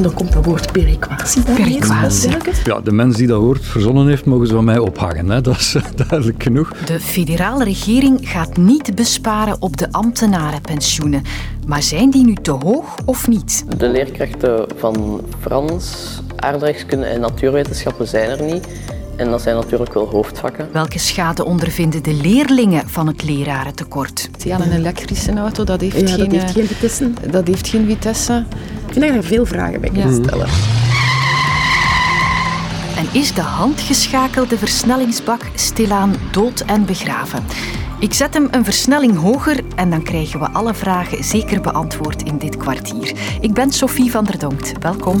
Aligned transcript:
En 0.00 0.06
dan 0.06 0.14
komt 0.14 0.32
dat 0.32 0.44
woord 0.44 0.72
perequatie. 0.72 1.42
Perequatie. 1.42 2.30
Ja, 2.64 2.80
de 2.80 2.92
mens 2.92 3.16
die 3.16 3.26
dat 3.26 3.40
woord 3.40 3.64
verzonnen 3.64 4.08
heeft, 4.08 4.24
mogen 4.24 4.46
ze 4.46 4.54
van 4.54 4.64
mij 4.64 4.78
ophangen. 4.78 5.30
Hè. 5.30 5.40
Dat 5.40 5.56
is 5.56 5.76
duidelijk 6.08 6.42
genoeg. 6.42 6.72
De 6.84 7.00
federale 7.00 7.64
regering 7.64 8.18
gaat 8.22 8.56
niet 8.56 8.94
besparen 8.94 9.56
op 9.58 9.76
de 9.76 9.92
ambtenarenpensioenen. 9.92 11.22
Maar 11.66 11.82
zijn 11.82 12.10
die 12.10 12.24
nu 12.24 12.34
te 12.34 12.50
hoog 12.50 12.96
of 13.04 13.28
niet? 13.28 13.64
De 13.76 13.88
leerkrachten 13.88 14.66
van 14.76 15.20
Frans, 15.40 16.20
aardrijkskunde 16.36 17.06
en 17.06 17.20
natuurwetenschappen 17.20 18.08
zijn 18.08 18.30
er 18.30 18.42
niet. 18.42 18.66
En 19.16 19.30
dat 19.30 19.42
zijn 19.42 19.56
natuurlijk 19.56 19.94
wel 19.94 20.06
hoofdvakken. 20.08 20.68
Welke 20.72 20.98
schade 20.98 21.44
ondervinden 21.44 22.02
de 22.02 22.14
leerlingen 22.14 22.88
van 22.88 23.06
het 23.06 23.22
lerarentekort? 23.22 24.30
Ja, 24.44 24.60
een 24.60 24.72
elektrische 24.72 25.32
auto, 25.32 25.64
dat 25.64 25.80
heeft, 25.80 26.00
Ja, 26.00 26.06
geen, 26.06 26.18
dat 26.18 26.32
heeft 26.32 26.44
eh, 26.44 26.50
geen 26.50 26.66
vitesse. 26.66 27.10
dat 27.30 27.46
heeft 27.46 27.68
geen 27.68 27.86
vitesse. 27.86 28.44
Ik 28.90 28.96
vind 28.96 29.06
dat 29.06 29.14
je 29.14 29.28
er 29.28 29.34
veel 29.36 29.46
vragen 29.46 29.80
bij 29.80 29.90
kunt 29.90 30.24
stellen. 30.24 30.46
En 32.96 33.20
is 33.20 33.34
de 33.34 33.40
handgeschakelde 33.40 34.58
versnellingsbak 34.58 35.40
stilaan 35.54 36.14
dood 36.30 36.60
en 36.60 36.84
begraven? 36.84 37.44
Ik 37.98 38.14
zet 38.14 38.34
hem 38.34 38.48
een 38.50 38.64
versnelling 38.64 39.16
hoger 39.16 39.60
en 39.76 39.90
dan 39.90 40.02
krijgen 40.02 40.40
we 40.40 40.50
alle 40.50 40.74
vragen 40.74 41.24
zeker 41.24 41.60
beantwoord 41.60 42.22
in 42.22 42.38
dit 42.38 42.56
kwartier. 42.56 43.12
Ik 43.40 43.52
ben 43.52 43.72
Sophie 43.72 44.10
van 44.10 44.24
der 44.24 44.38
Donkt. 44.38 44.72
Welkom. 44.80 45.20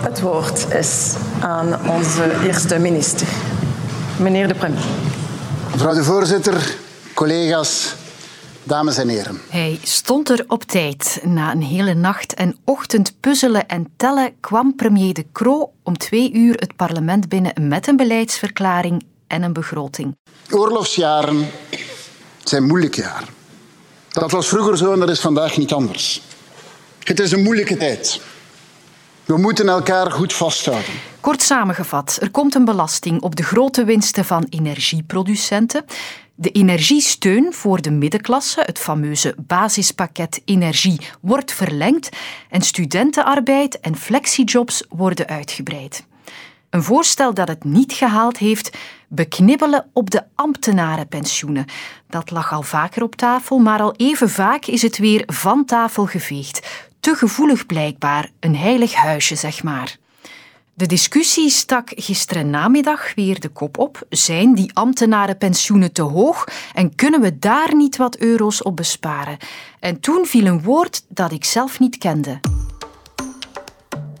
Het 0.00 0.20
woord 0.20 0.66
is 0.74 1.14
aan 1.40 1.88
onze 1.88 2.46
eerste 2.46 2.78
minister, 2.78 3.26
meneer 4.18 4.48
de 4.48 4.54
premier. 4.54 4.84
Mevrouw 5.72 5.94
de 5.94 6.04
voorzitter, 6.04 6.76
collega's, 7.16 7.94
dames 8.62 8.96
en 8.96 9.08
heren. 9.08 9.40
Hij 9.48 9.78
stond 9.82 10.30
er 10.30 10.44
op 10.48 10.64
tijd. 10.64 11.20
Na 11.22 11.52
een 11.52 11.62
hele 11.62 11.94
nacht 11.94 12.34
en 12.34 12.56
ochtend 12.64 13.20
puzzelen 13.20 13.68
en 13.68 13.86
tellen 13.96 14.40
kwam 14.40 14.74
premier 14.74 15.14
De 15.14 15.26
Croo 15.32 15.72
om 15.82 15.98
twee 15.98 16.32
uur 16.32 16.54
het 16.54 16.76
parlement 16.76 17.28
binnen 17.28 17.68
met 17.68 17.86
een 17.86 17.96
beleidsverklaring 17.96 19.04
en 19.26 19.42
een 19.42 19.52
begroting. 19.52 20.16
Oorlogsjaren 20.50 21.46
zijn 22.44 22.66
moeilijke 22.66 23.00
jaren. 23.00 23.28
Dat 24.08 24.30
was 24.30 24.48
vroeger 24.48 24.76
zo 24.76 24.92
en 24.92 24.98
dat 24.98 25.10
is 25.10 25.20
vandaag 25.20 25.56
niet 25.56 25.72
anders. 25.72 26.22
Het 27.02 27.20
is 27.20 27.32
een 27.32 27.42
moeilijke 27.42 27.76
tijd. 27.76 28.20
We 29.24 29.36
moeten 29.36 29.68
elkaar 29.68 30.10
goed 30.10 30.32
vasthouden. 30.32 30.92
Kort 31.20 31.42
samengevat, 31.42 32.18
er 32.20 32.30
komt 32.30 32.54
een 32.54 32.64
belasting 32.64 33.22
op 33.22 33.36
de 33.36 33.42
grote 33.42 33.84
winsten 33.84 34.24
van 34.24 34.46
energieproducenten. 34.48 35.84
De 36.38 36.50
energiesteun 36.50 37.52
voor 37.52 37.82
de 37.82 37.90
middenklasse, 37.90 38.62
het 38.64 38.78
fameuze 38.78 39.34
basispakket 39.38 40.42
energie, 40.44 41.00
wordt 41.20 41.52
verlengd 41.52 42.08
en 42.50 42.60
studentenarbeid 42.60 43.80
en 43.80 43.96
flexijobs 43.96 44.84
worden 44.88 45.26
uitgebreid. 45.26 46.06
Een 46.70 46.82
voorstel 46.82 47.34
dat 47.34 47.48
het 47.48 47.64
niet 47.64 47.92
gehaald 47.92 48.38
heeft, 48.38 48.76
beknibbelen 49.08 49.90
op 49.92 50.10
de 50.10 50.22
ambtenarenpensioenen. 50.34 51.64
Dat 52.08 52.30
lag 52.30 52.52
al 52.52 52.62
vaker 52.62 53.02
op 53.02 53.14
tafel, 53.14 53.58
maar 53.58 53.80
al 53.80 53.94
even 53.96 54.30
vaak 54.30 54.66
is 54.66 54.82
het 54.82 54.98
weer 54.98 55.22
van 55.26 55.64
tafel 55.64 56.06
geveegd. 56.06 56.86
Te 57.00 57.14
gevoelig 57.14 57.66
blijkbaar, 57.66 58.30
een 58.40 58.56
heilig 58.56 58.94
huisje, 58.94 59.36
zeg 59.36 59.62
maar. 59.62 59.96
De 60.76 60.86
discussie 60.86 61.50
stak 61.50 61.90
gisteren 61.94 62.50
namiddag 62.50 63.14
weer 63.14 63.40
de 63.40 63.48
kop 63.48 63.78
op. 63.78 64.06
Zijn 64.08 64.54
die 64.54 64.70
ambtenarenpensioenen 64.74 65.92
te 65.92 66.02
hoog 66.02 66.48
en 66.74 66.94
kunnen 66.94 67.20
we 67.20 67.38
daar 67.38 67.74
niet 67.74 67.96
wat 67.96 68.16
euro's 68.16 68.62
op 68.62 68.76
besparen? 68.76 69.36
En 69.80 70.00
toen 70.00 70.26
viel 70.26 70.46
een 70.46 70.62
woord 70.62 71.04
dat 71.08 71.32
ik 71.32 71.44
zelf 71.44 71.78
niet 71.78 71.98
kende. 71.98 72.40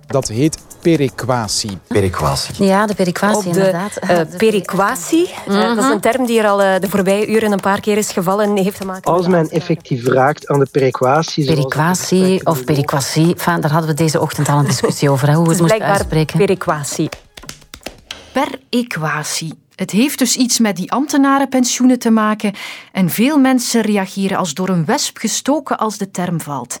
Dat 0.06 0.28
heet 0.28 0.65
perequatie. 0.90 1.78
Perequatie. 1.86 2.64
Ja, 2.64 2.86
de 2.86 2.94
periquatie, 2.94 3.36
op 3.36 3.42
de 3.42 3.48
inderdaad. 3.48 3.96
eh, 3.96 4.20
periquatie. 4.46 5.30
Eh, 5.48 5.60
dat 5.60 5.78
is 5.78 5.90
een 5.90 6.00
term 6.00 6.26
die 6.26 6.38
er 6.40 6.46
al 6.46 6.62
eh, 6.62 6.80
de 6.80 6.88
voorbije 6.88 7.26
uren 7.26 7.52
een 7.52 7.60
paar 7.60 7.80
keer 7.80 7.96
is 7.96 8.12
gevallen. 8.12 8.56
Heeft 8.56 8.78
te 8.78 8.86
maken 8.86 9.12
Als 9.12 9.26
men 9.26 9.50
effectief 9.50 10.06
raakt 10.06 10.48
aan 10.48 10.58
de 10.58 10.66
perequatie... 10.70 11.44
Periquatie 11.44 12.22
gesprek 12.22 12.48
of 12.48 12.64
periquatie, 12.64 13.34
enfin, 13.34 13.60
daar 13.60 13.70
hadden 13.70 13.90
we 13.90 13.96
deze 13.96 14.20
ochtend 14.20 14.48
al 14.48 14.58
een 14.58 14.64
discussie 14.64 15.10
over, 15.10 15.28
hè, 15.28 15.34
hoe 15.34 15.44
we 15.44 15.50
Het 15.50 15.58
het 15.60 15.66
is 15.66 15.72
moesten 15.72 15.88
blijkbaar 15.88 16.06
uitspreken. 16.06 16.46
periquatie. 16.46 17.08
Per 18.32 18.60
equatie. 18.70 19.54
Het 19.74 19.90
heeft 19.90 20.18
dus 20.18 20.36
iets 20.36 20.58
met 20.58 20.76
die 20.76 20.92
ambtenarenpensioenen 20.92 21.98
te 21.98 22.10
maken 22.10 22.54
en 22.92 23.10
veel 23.10 23.38
mensen 23.38 23.80
reageren 23.80 24.38
als 24.38 24.54
door 24.54 24.68
een 24.68 24.84
wesp 24.84 25.18
gestoken 25.18 25.78
als 25.78 25.98
de 25.98 26.10
term 26.10 26.40
valt. 26.40 26.78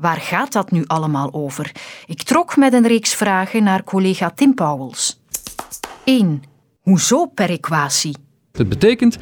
Waar 0.00 0.16
gaat 0.16 0.52
dat 0.52 0.70
nu 0.70 0.84
allemaal 0.86 1.32
over? 1.32 1.72
Ik 2.06 2.22
trok 2.22 2.56
met 2.56 2.72
een 2.72 2.86
reeks 2.86 3.14
vragen 3.14 3.62
naar 3.62 3.84
collega 3.84 4.30
Tim 4.30 4.54
Pauwels. 4.54 5.20
1. 6.04 6.42
Hoezo 6.82 7.26
per 7.26 7.50
equatie? 7.50 8.16
Het 8.52 8.68
betekent 8.68 9.18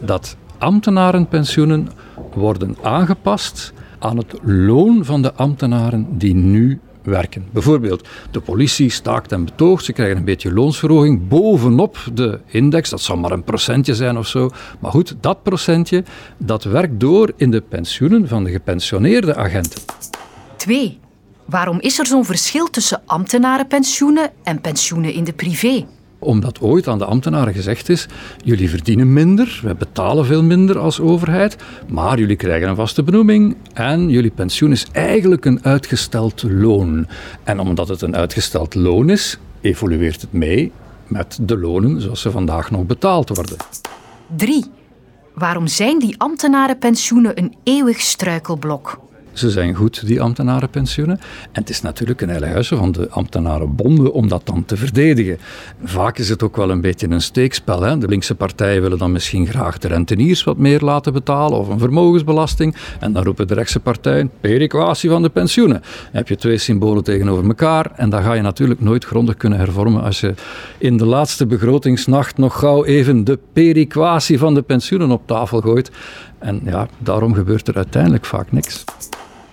dat 0.00 0.36
ambtenarenpensioenen 0.58 1.88
worden 2.34 2.76
aangepast 2.82 3.72
aan 3.98 4.16
het 4.16 4.34
loon 4.42 5.04
van 5.04 5.22
de 5.22 5.34
ambtenaren 5.34 6.18
die 6.18 6.34
nu 6.34 6.80
werken. 7.02 7.46
Bijvoorbeeld, 7.50 8.08
de 8.30 8.40
politie 8.40 8.90
staakt 8.90 9.32
en 9.32 9.44
betoogt, 9.44 9.84
ze 9.84 9.92
krijgen 9.92 10.16
een 10.16 10.24
beetje 10.24 10.52
loonsverhoging 10.52 11.28
bovenop 11.28 11.98
de 12.12 12.40
index, 12.46 12.90
dat 12.90 13.00
zal 13.00 13.16
maar 13.16 13.30
een 13.30 13.44
procentje 13.44 13.94
zijn 13.94 14.18
of 14.18 14.26
zo. 14.26 14.50
Maar 14.78 14.90
goed, 14.90 15.16
dat 15.20 15.42
procentje, 15.42 16.04
dat 16.36 16.64
werkt 16.64 17.00
door 17.00 17.32
in 17.36 17.50
de 17.50 17.60
pensioenen 17.60 18.28
van 18.28 18.44
de 18.44 18.50
gepensioneerde 18.50 19.34
agenten. 19.34 19.82
2. 20.58 20.98
Waarom 21.44 21.80
is 21.80 21.98
er 21.98 22.06
zo'n 22.06 22.24
verschil 22.24 22.70
tussen 22.70 23.02
ambtenarenpensioenen 23.06 24.30
en 24.42 24.60
pensioenen 24.60 25.12
in 25.12 25.24
de 25.24 25.32
privé? 25.32 25.86
Omdat 26.18 26.60
ooit 26.60 26.88
aan 26.88 26.98
de 26.98 27.04
ambtenaren 27.04 27.54
gezegd 27.54 27.88
is: 27.88 28.06
jullie 28.44 28.70
verdienen 28.70 29.12
minder, 29.12 29.60
wij 29.62 29.76
betalen 29.76 30.26
veel 30.26 30.42
minder 30.42 30.78
als 30.78 31.00
overheid, 31.00 31.56
maar 31.88 32.18
jullie 32.18 32.36
krijgen 32.36 32.68
een 32.68 32.76
vaste 32.76 33.02
benoeming 33.02 33.56
en 33.72 34.08
jullie 34.10 34.30
pensioen 34.30 34.72
is 34.72 34.86
eigenlijk 34.92 35.44
een 35.44 35.64
uitgesteld 35.64 36.42
loon. 36.42 37.06
En 37.44 37.60
omdat 37.60 37.88
het 37.88 38.02
een 38.02 38.16
uitgesteld 38.16 38.74
loon 38.74 39.10
is, 39.10 39.38
evolueert 39.60 40.20
het 40.20 40.32
mee 40.32 40.72
met 41.06 41.38
de 41.42 41.58
lonen 41.58 42.00
zoals 42.00 42.20
ze 42.20 42.30
vandaag 42.30 42.70
nog 42.70 42.86
betaald 42.86 43.28
worden. 43.28 43.56
3. 44.36 44.64
Waarom 45.34 45.66
zijn 45.66 45.98
die 45.98 46.14
ambtenarenpensioenen 46.18 47.38
een 47.38 47.54
eeuwig 47.64 48.00
struikelblok? 48.00 49.07
Ze 49.38 49.50
zijn 49.50 49.74
goed, 49.74 50.06
die 50.06 50.20
ambtenarenpensioenen. 50.20 51.18
En 51.52 51.60
het 51.60 51.70
is 51.70 51.80
natuurlijk 51.80 52.20
een 52.20 52.28
heilig 52.28 52.50
huisje 52.50 52.76
van 52.76 52.92
de 52.92 53.08
ambtenarenbonden 53.10 54.12
om 54.12 54.28
dat 54.28 54.42
dan 54.44 54.64
te 54.64 54.76
verdedigen. 54.76 55.38
Vaak 55.84 56.18
is 56.18 56.28
het 56.28 56.42
ook 56.42 56.56
wel 56.56 56.70
een 56.70 56.80
beetje 56.80 57.08
een 57.08 57.20
steekspel. 57.20 57.82
Hè? 57.82 57.98
De 57.98 58.08
linkse 58.08 58.34
partijen 58.34 58.82
willen 58.82 58.98
dan 58.98 59.12
misschien 59.12 59.46
graag 59.46 59.78
de 59.78 59.88
renteniers 59.88 60.44
wat 60.44 60.56
meer 60.56 60.80
laten 60.80 61.12
betalen 61.12 61.58
of 61.58 61.68
een 61.68 61.78
vermogensbelasting. 61.78 62.76
En 63.00 63.12
dan 63.12 63.24
roepen 63.24 63.46
de 63.46 63.54
rechtse 63.54 63.80
partijen 63.80 64.30
perequatie 64.40 65.10
van 65.10 65.22
de 65.22 65.28
pensioenen. 65.28 65.80
Dan 65.80 66.10
heb 66.12 66.28
je 66.28 66.36
twee 66.36 66.58
symbolen 66.58 67.04
tegenover 67.04 67.44
elkaar 67.44 67.90
en 67.96 68.10
dat 68.10 68.22
ga 68.22 68.32
je 68.32 68.42
natuurlijk 68.42 68.80
nooit 68.80 69.04
grondig 69.04 69.36
kunnen 69.36 69.58
hervormen 69.58 70.02
als 70.02 70.20
je 70.20 70.34
in 70.78 70.96
de 70.96 71.06
laatste 71.06 71.46
begrotingsnacht 71.46 72.38
nog 72.38 72.58
gauw 72.58 72.84
even 72.84 73.24
de 73.24 73.38
perequatie 73.52 74.38
van 74.38 74.54
de 74.54 74.62
pensioenen 74.62 75.10
op 75.10 75.26
tafel 75.26 75.60
gooit. 75.60 75.90
En 76.38 76.60
ja, 76.64 76.88
daarom 76.98 77.34
gebeurt 77.34 77.68
er 77.68 77.76
uiteindelijk 77.76 78.24
vaak 78.24 78.52
niks. 78.52 78.84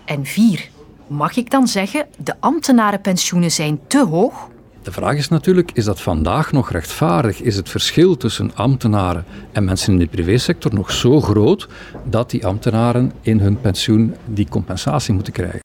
En 0.06 0.26
4. 0.26 0.70
Mag 1.08 1.36
ik 1.36 1.52
dan 1.52 1.68
zeggen, 1.68 2.08
de 2.18 2.36
ambtenarenpensioenen 2.40 3.52
zijn 3.52 3.80
te 3.88 4.06
hoog? 4.06 4.50
De 4.86 4.92
vraag 4.92 5.16
is 5.16 5.30
natuurlijk, 5.30 5.72
is 5.74 5.86
dat 5.86 6.02
vandaag 6.02 6.52
nog 6.52 6.72
rechtvaardig? 6.72 7.42
Is 7.42 7.56
het 7.56 7.70
verschil 7.70 8.18
tussen 8.18 8.52
ambtenaren 8.56 9.26
en 9.52 9.64
mensen 9.64 9.94
in 9.94 10.00
de 10.00 10.08
privésector 10.08 10.74
nog 10.74 10.92
zo 10.92 11.22
groot 11.22 11.68
dat 12.04 12.30
die 12.30 12.46
ambtenaren 12.46 13.12
in 13.22 13.40
hun 13.40 13.62
pensioen 13.62 14.16
die 14.26 14.48
compensatie 14.50 15.14
moeten 15.14 15.34
krijgen? 15.34 15.60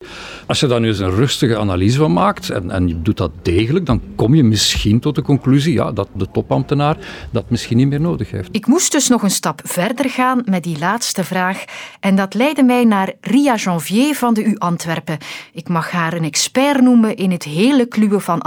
Als 0.47 0.59
je 0.59 0.67
daar 0.67 0.79
nu 0.79 0.87
eens 0.87 0.99
een 0.99 1.15
rustige 1.15 1.57
analyse 1.57 1.97
van 1.97 2.13
maakt 2.13 2.49
en, 2.49 2.71
en 2.71 2.87
je 2.87 3.01
doet 3.01 3.17
dat 3.17 3.31
degelijk, 3.41 3.85
dan 3.85 4.01
kom 4.15 4.35
je 4.35 4.43
misschien 4.43 4.99
tot 4.99 5.15
de 5.15 5.21
conclusie 5.21 5.73
ja, 5.73 5.91
dat 5.91 6.07
de 6.13 6.27
topambtenaar 6.31 6.97
dat 7.31 7.49
misschien 7.49 7.77
niet 7.77 7.87
meer 7.87 8.01
nodig 8.01 8.31
heeft. 8.31 8.49
Ik 8.51 8.67
moest 8.67 8.91
dus 8.91 9.07
nog 9.07 9.23
een 9.23 9.31
stap 9.31 9.61
verder 9.63 10.09
gaan 10.09 10.41
met 10.45 10.63
die 10.63 10.79
laatste 10.79 11.23
vraag. 11.23 11.63
En 11.99 12.15
dat 12.15 12.33
leidde 12.33 12.63
mij 12.63 12.83
naar 12.83 13.13
Ria 13.21 13.55
Janvier 13.55 14.15
van 14.15 14.33
de 14.33 14.43
U 14.43 14.55
Antwerpen. 14.57 15.17
Ik 15.53 15.69
mag 15.69 15.91
haar 15.91 16.13
een 16.13 16.23
expert 16.23 16.81
noemen 16.81 17.15
in 17.15 17.31
het 17.31 17.43
hele 17.43 17.85
kluwen 17.85 18.21
van 18.21 18.41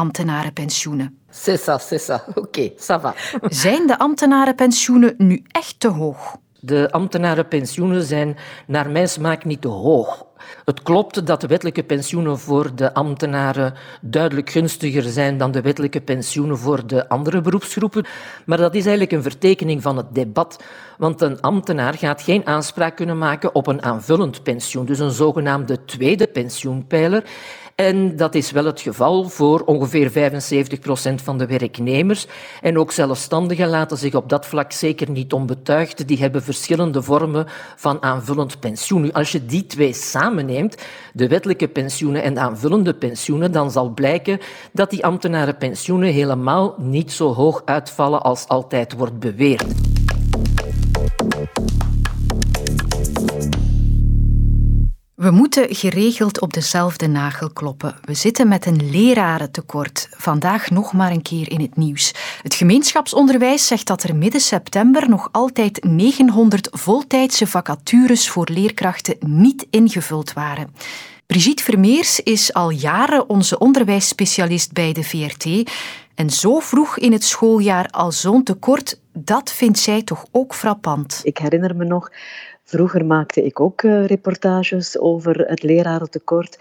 ambtenarenpensioenen. 0.70 1.12
C'est 1.30 1.56
ça, 1.56 1.78
c'est 1.78 1.98
ça. 1.98 2.24
Oké, 2.36 2.72
ça 2.76 2.98
va. 2.98 3.14
Zijn 3.48 3.86
de 3.86 3.98
ambtenarenpensioenen 3.98 5.14
nu 5.18 5.42
echt 5.50 5.80
te 5.80 5.88
hoog? 5.88 6.36
De 6.60 6.90
ambtenarenpensioenen 6.90 8.02
zijn 8.02 8.36
naar 8.66 8.90
mijn 8.90 9.08
smaak 9.08 9.44
niet 9.44 9.60
te 9.60 9.68
hoog. 9.68 10.26
Het 10.64 10.82
klopt 10.82 11.26
dat 11.26 11.40
de 11.40 11.46
wettelijke 11.46 11.82
pensioenen 11.82 12.38
voor 12.38 12.74
de 12.74 12.94
ambtenaren 12.94 13.74
duidelijk 14.00 14.50
gunstiger 14.50 15.02
zijn 15.02 15.38
dan 15.38 15.50
de 15.50 15.60
wettelijke 15.60 16.00
pensioenen 16.00 16.58
voor 16.58 16.86
de 16.86 17.08
andere 17.08 17.40
beroepsgroepen. 17.40 18.04
Maar 18.46 18.58
dat 18.58 18.74
is 18.74 18.82
eigenlijk 18.82 19.12
een 19.12 19.22
vertekening 19.22 19.82
van 19.82 19.96
het 19.96 20.14
debat. 20.14 20.62
Want 20.98 21.20
een 21.20 21.40
ambtenaar 21.40 21.94
gaat 21.94 22.22
geen 22.22 22.46
aanspraak 22.46 22.96
kunnen 22.96 23.18
maken 23.18 23.54
op 23.54 23.66
een 23.66 23.82
aanvullend 23.82 24.42
pensioen, 24.42 24.84
dus 24.84 24.98
een 24.98 25.10
zogenaamde 25.10 25.84
tweede 25.84 26.26
pensioenpijler. 26.26 27.24
En 27.74 28.16
dat 28.16 28.34
is 28.34 28.50
wel 28.50 28.64
het 28.64 28.80
geval 28.80 29.28
voor 29.28 29.60
ongeveer 29.60 30.10
75 30.10 30.78
procent 30.78 31.22
van 31.22 31.38
de 31.38 31.46
werknemers. 31.46 32.26
En 32.60 32.78
ook 32.78 32.92
zelfstandigen 32.92 33.68
laten 33.68 33.96
zich 33.96 34.14
op 34.14 34.28
dat 34.28 34.46
vlak 34.46 34.72
zeker 34.72 35.10
niet 35.10 35.32
onbetuigd. 35.32 36.08
Die 36.08 36.18
hebben 36.18 36.42
verschillende 36.42 37.02
vormen 37.02 37.46
van 37.76 38.02
aanvullend 38.02 38.60
pensioen. 38.60 39.12
Als 39.12 39.32
je 39.32 39.46
die 39.46 39.66
twee 39.66 39.92
samenneemt, 40.34 40.76
de 41.12 41.28
wettelijke 41.28 41.68
pensioenen 41.68 42.22
en 42.22 42.34
de 42.34 42.40
aanvullende 42.40 42.94
pensioenen, 42.94 43.52
dan 43.52 43.70
zal 43.70 43.88
blijken 43.88 44.38
dat 44.72 44.90
die 44.90 45.04
ambtenarenpensioenen 45.04 46.12
helemaal 46.12 46.74
niet 46.78 47.12
zo 47.12 47.32
hoog 47.34 47.62
uitvallen 47.64 48.22
als 48.22 48.48
altijd 48.48 48.92
wordt 48.92 49.18
beweerd. 49.18 49.83
We 55.24 55.30
moeten 55.30 55.74
geregeld 55.74 56.40
op 56.40 56.52
dezelfde 56.52 57.06
nagel 57.06 57.50
kloppen. 57.50 57.96
We 58.02 58.14
zitten 58.14 58.48
met 58.48 58.66
een 58.66 58.90
lerarentekort. 58.90 60.08
Vandaag 60.10 60.70
nog 60.70 60.92
maar 60.92 61.10
een 61.10 61.22
keer 61.22 61.50
in 61.50 61.60
het 61.60 61.76
nieuws. 61.76 62.14
Het 62.42 62.54
gemeenschapsonderwijs 62.54 63.66
zegt 63.66 63.86
dat 63.86 64.02
er 64.02 64.16
midden 64.16 64.40
september 64.40 65.08
nog 65.08 65.28
altijd 65.32 65.84
900 65.84 66.68
voltijdse 66.70 67.46
vacatures 67.46 68.28
voor 68.28 68.48
leerkrachten 68.52 69.16
niet 69.20 69.66
ingevuld 69.70 70.32
waren. 70.32 70.74
Brigitte 71.26 71.62
Vermeers 71.62 72.20
is 72.20 72.52
al 72.52 72.70
jaren 72.70 73.28
onze 73.28 73.58
onderwijsspecialist 73.58 74.72
bij 74.72 74.92
de 74.92 75.02
VRT. 75.02 75.70
En 76.14 76.30
zo 76.30 76.58
vroeg 76.58 76.98
in 76.98 77.12
het 77.12 77.24
schooljaar 77.24 77.88
al 77.90 78.12
zo'n 78.12 78.42
tekort, 78.42 79.00
dat 79.12 79.52
vindt 79.52 79.78
zij 79.78 80.02
toch 80.02 80.24
ook 80.30 80.54
frappant. 80.54 81.20
Ik 81.22 81.38
herinner 81.38 81.76
me 81.76 81.84
nog 81.84 82.10
Vroeger 82.64 83.06
maakte 83.06 83.44
ik 83.44 83.60
ook 83.60 83.82
uh, 83.82 84.06
reportages 84.06 84.98
over 84.98 85.38
het 85.38 85.62
lerarentekort. 85.62 86.58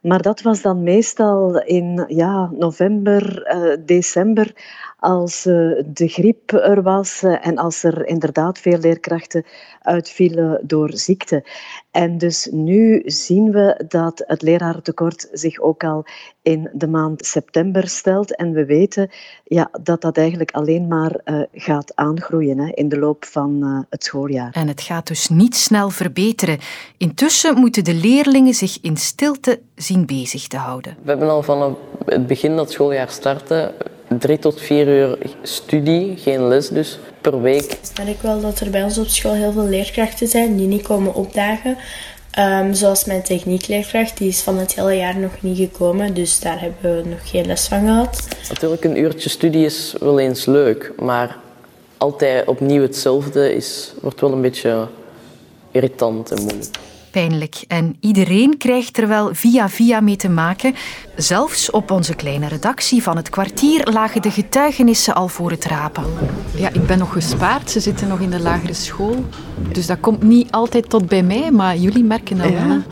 Maar 0.00 0.22
dat 0.22 0.42
was 0.42 0.62
dan 0.62 0.82
meestal 0.82 1.62
in 1.62 2.04
ja, 2.08 2.50
november, 2.52 3.52
uh, 3.54 3.76
december, 3.84 4.52
als 5.00 5.46
uh, 5.46 5.82
de 5.86 6.08
griep 6.08 6.52
er 6.52 6.82
was 6.82 7.22
en 7.22 7.56
als 7.56 7.82
er 7.82 8.06
inderdaad 8.06 8.58
veel 8.58 8.78
leerkrachten 8.78 9.44
uitvielen 9.82 10.60
door 10.62 10.90
ziekte. 10.92 11.44
En 11.90 12.18
dus 12.18 12.48
nu 12.52 13.02
zien 13.04 13.52
we 13.52 13.84
dat 13.88 14.22
het 14.26 14.42
lerarentekort 14.42 15.28
zich 15.32 15.60
ook 15.60 15.84
al 15.84 16.04
in 16.42 16.70
de 16.72 16.86
maand 16.86 17.26
september 17.26 17.88
stelt. 17.88 18.36
En 18.36 18.52
we 18.52 18.64
weten 18.64 19.10
ja, 19.44 19.70
dat 19.82 20.00
dat 20.00 20.16
eigenlijk 20.16 20.50
alleen 20.50 20.88
maar 20.88 21.20
uh, 21.24 21.42
gaat 21.52 21.96
aangroeien 21.96 22.58
hè, 22.58 22.72
in 22.74 22.88
de 22.88 22.98
loop 22.98 23.24
van 23.24 23.58
uh, 23.62 23.78
het 23.90 24.04
schooljaar. 24.04 24.52
En 24.52 24.68
het 24.68 24.80
gaat 24.80 25.06
dus 25.06 25.28
niet 25.28 25.56
snel 25.56 25.90
verbeteren. 25.90 26.58
Intussen 26.96 27.58
moeten 27.58 27.84
de 27.84 27.94
leerlingen 27.94 28.54
zich 28.54 28.78
in 28.80 28.96
stilte 28.96 29.60
zien 29.74 30.06
bezig 30.06 30.46
te 30.46 30.56
houden. 30.56 30.96
We 31.02 31.10
hebben 31.10 31.30
al 31.30 31.42
van 31.42 31.76
het 32.04 32.26
begin 32.26 32.50
dat 32.50 32.64
het 32.64 32.70
schooljaar 32.70 33.08
startte 33.08 33.72
drie 34.18 34.38
tot 34.38 34.60
vier 34.60 34.88
uur 34.88 35.18
studie, 35.42 36.16
geen 36.16 36.48
les 36.48 36.68
dus, 36.68 36.98
per 37.20 37.42
week. 37.42 37.72
Ik 37.72 38.04
merk 38.04 38.22
wel 38.22 38.40
dat 38.40 38.60
er 38.60 38.70
bij 38.70 38.82
ons 38.82 38.98
op 38.98 39.06
school 39.06 39.32
heel 39.32 39.52
veel 39.52 39.68
leerkrachten 39.68 40.26
zijn 40.26 40.56
die 40.56 40.66
niet 40.66 40.82
komen 40.82 41.14
opdagen. 41.14 41.76
Um, 42.38 42.74
zoals 42.74 43.04
mijn 43.04 43.22
techniekleerkracht, 43.22 44.18
die 44.18 44.28
is 44.28 44.40
van 44.40 44.58
het 44.58 44.74
hele 44.74 44.96
jaar 44.96 45.18
nog 45.18 45.32
niet 45.40 45.56
gekomen, 45.56 46.14
dus 46.14 46.40
daar 46.40 46.60
hebben 46.60 46.96
we 46.96 47.08
nog 47.08 47.30
geen 47.30 47.46
les 47.46 47.66
van 47.66 47.86
gehad. 47.86 48.28
Natuurlijk, 48.48 48.84
een 48.84 48.98
uurtje 48.98 49.28
studie 49.28 49.64
is 49.64 49.94
wel 50.00 50.18
eens 50.18 50.44
leuk, 50.44 50.92
maar 50.98 51.36
altijd 51.96 52.46
opnieuw 52.46 52.82
hetzelfde 52.82 53.54
is, 53.54 53.92
wordt 54.00 54.20
wel 54.20 54.32
een 54.32 54.40
beetje 54.40 54.88
irritant 55.70 56.30
en 56.30 56.42
moeilijk 56.42 56.89
pijnlijk. 57.10 57.64
En 57.68 57.96
iedereen 58.00 58.56
krijgt 58.56 58.98
er 58.98 59.08
wel 59.08 59.34
via 59.34 59.68
via 59.68 60.00
mee 60.00 60.16
te 60.16 60.28
maken. 60.28 60.74
Zelfs 61.16 61.70
op 61.70 61.90
onze 61.90 62.14
kleine 62.14 62.48
redactie 62.48 63.02
van 63.02 63.16
het 63.16 63.30
kwartier 63.30 63.88
lagen 63.92 64.22
de 64.22 64.30
getuigenissen 64.30 65.14
al 65.14 65.28
voor 65.28 65.50
het 65.50 65.64
rapen. 65.64 66.04
Ja, 66.56 66.68
ik 66.68 66.86
ben 66.86 66.98
nog 66.98 67.12
gespaard. 67.12 67.70
Ze 67.70 67.80
zitten 67.80 68.08
nog 68.08 68.20
in 68.20 68.30
de 68.30 68.40
lagere 68.40 68.74
school. 68.74 69.24
Dus 69.72 69.86
dat 69.86 70.00
komt 70.00 70.22
niet 70.22 70.50
altijd 70.50 70.90
tot 70.90 71.08
bij 71.08 71.22
mij, 71.22 71.50
maar 71.50 71.76
jullie 71.76 72.04
merken 72.04 72.38
dat 72.38 72.50
wel. 72.50 72.82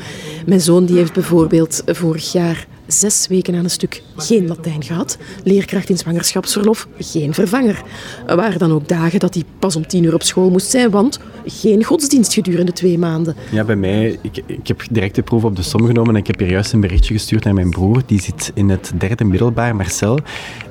Mijn 0.46 0.60
zoon 0.60 0.84
die 0.84 0.96
heeft 0.96 1.12
bijvoorbeeld 1.12 1.82
vorig 1.86 2.32
jaar 2.32 2.66
zes 2.88 3.26
weken 3.26 3.54
aan 3.54 3.64
een 3.64 3.70
stuk 3.70 4.02
geen 4.16 4.46
Latijn 4.46 4.82
gehad. 4.82 5.18
Leerkracht 5.44 5.88
in 5.88 5.98
zwangerschapsverlof, 5.98 6.88
geen 6.98 7.34
vervanger. 7.34 7.82
Er 8.26 8.36
waren 8.36 8.58
dan 8.58 8.72
ook 8.72 8.88
dagen 8.88 9.18
dat 9.18 9.34
hij 9.34 9.42
pas 9.58 9.76
om 9.76 9.86
tien 9.86 10.04
uur 10.04 10.14
op 10.14 10.22
school 10.22 10.50
moest 10.50 10.70
zijn, 10.70 10.90
want 10.90 11.20
geen 11.46 11.84
godsdienst 11.84 12.34
gedurende 12.34 12.72
twee 12.72 12.98
maanden. 12.98 13.36
Ja, 13.50 13.64
bij 13.64 13.76
mij, 13.76 14.18
ik, 14.22 14.42
ik 14.46 14.68
heb 14.68 14.82
direct 14.90 15.14
de 15.14 15.22
proef 15.22 15.44
op 15.44 15.56
de 15.56 15.62
som 15.62 15.86
genomen 15.86 16.14
en 16.14 16.20
ik 16.20 16.26
heb 16.26 16.38
hier 16.38 16.50
juist 16.50 16.72
een 16.72 16.80
berichtje 16.80 17.14
gestuurd 17.14 17.44
naar 17.44 17.54
mijn 17.54 17.70
broer. 17.70 18.02
Die 18.06 18.20
zit 18.20 18.50
in 18.54 18.68
het 18.68 18.92
derde 18.98 19.24
middelbaar, 19.24 19.76
Marcel. 19.76 20.18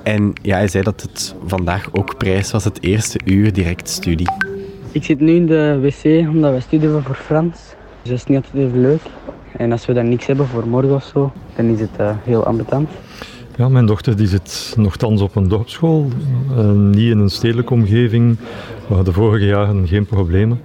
En 0.04 0.34
ja, 0.42 0.58
hij 0.58 0.68
zei 0.68 0.84
dat 0.84 1.02
het 1.02 1.36
vandaag 1.46 1.90
ook 1.92 2.18
prijs 2.18 2.52
was, 2.52 2.63
het 2.63 2.84
eerste 2.84 3.20
uur 3.25 3.54
direct 3.54 3.90
studie. 3.90 4.28
Ik 4.92 5.04
zit 5.04 5.20
nu 5.20 5.36
in 5.36 5.46
de 5.46 5.80
wc 5.81 6.30
omdat 6.30 6.52
wij 6.52 6.62
studeren 6.62 7.04
voor 7.04 7.16
Frans. 7.16 7.58
Dus 8.02 8.10
dat 8.10 8.18
is 8.18 8.25
niet 8.25 8.38
altijd 8.38 8.68
even 8.68 8.81
leuk. 8.81 9.02
En 9.57 9.71
als 9.71 9.86
we 9.86 9.94
dan 9.94 10.09
niks 10.09 10.25
hebben 10.25 10.48
voor 10.48 10.68
morgen 10.68 10.94
of 10.94 11.04
zo, 11.04 11.31
dan 11.56 11.65
is 11.65 11.80
het 11.80 11.89
uh, 12.00 12.09
heel 12.24 12.45
ambetant. 12.45 12.89
Ja, 13.56 13.69
mijn 13.69 13.86
dochter 13.86 14.18
die 14.18 14.27
zit 14.27 14.74
nogthans 14.77 15.21
op 15.21 15.36
een 15.36 15.48
dorpsschool, 15.48 16.07
uh, 16.57 16.71
niet 16.71 17.12
in 17.12 17.19
een 17.19 17.30
stedelijke 17.30 17.74
omgeving. 17.74 18.38
We 18.88 18.94
hadden 18.94 19.13
vorige 19.13 19.45
jaren 19.45 19.88
geen 19.88 20.06
problemen. 20.06 20.62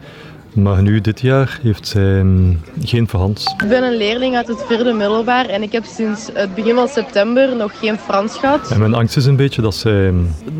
Maar 0.53 0.83
nu, 0.83 1.01
dit 1.01 1.21
jaar, 1.21 1.59
heeft 1.63 1.87
zij 1.87 2.19
um, 2.19 2.61
geen 2.83 3.09
verhans. 3.09 3.55
Ik 3.63 3.69
ben 3.69 3.83
een 3.83 3.97
leerling 3.97 4.37
uit 4.37 4.49
het 4.49 4.65
vierde 4.67 4.93
middelbaar 4.93 5.47
en 5.47 5.63
ik 5.63 5.73
heb 5.73 5.85
sinds 5.85 6.31
het 6.33 6.55
begin 6.55 6.75
van 6.75 6.89
september 6.89 7.57
nog 7.57 7.79
geen 7.79 7.99
Frans 7.99 8.37
gehad. 8.37 8.71
En 8.71 8.79
mijn 8.79 8.95
angst 8.95 9.17
is 9.17 9.25
een 9.25 9.37
beetje 9.37 9.63
dat 9.63 9.75
zij 9.75 10.13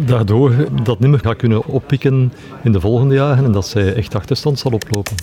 daardoor 0.05 0.53
dat 0.83 0.99
niet 0.99 1.11
meer 1.11 1.21
gaat 1.21 1.37
kunnen 1.37 1.67
oppikken 1.67 2.33
in 2.63 2.73
de 2.73 2.81
volgende 2.81 3.15
jaren 3.15 3.45
en 3.45 3.53
dat 3.53 3.67
zij 3.67 3.95
echt 3.95 4.15
achterstand 4.15 4.59
zal 4.59 4.73
oplopen. 4.73 5.15